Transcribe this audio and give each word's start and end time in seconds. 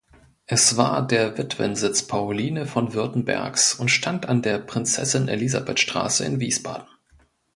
Es 0.47 0.77
war 0.77 1.05
der 1.05 1.37
Witwensitz 1.37 2.01
Pauline 2.07 2.65
von 2.65 2.95
Württembergs 2.95 3.75
und 3.75 3.89
stand 3.89 4.27
an 4.27 4.41
der 4.41 4.57
Prinzessin-Elisabeth-Straße 4.57 6.25
in 6.25 6.39
Wiesbaden. 6.39 6.87